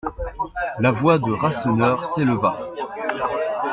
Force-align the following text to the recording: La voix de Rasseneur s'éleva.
La 0.79 0.89
voix 0.89 1.19
de 1.19 1.31
Rasseneur 1.31 2.05
s'éleva. 2.15 2.57